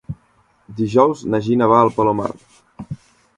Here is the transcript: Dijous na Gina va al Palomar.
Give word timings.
Dijous 0.79 1.21
na 1.33 1.41
Gina 1.49 1.67
va 1.73 1.77
al 1.83 1.93
Palomar. 1.99 2.31